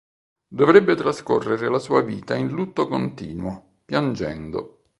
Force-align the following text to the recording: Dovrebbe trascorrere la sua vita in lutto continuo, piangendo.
Dovrebbe 0.47 0.95
trascorrere 0.95 1.69
la 1.69 1.77
sua 1.77 2.01
vita 2.01 2.35
in 2.35 2.47
lutto 2.49 2.87
continuo, 2.87 3.81
piangendo. 3.85 4.79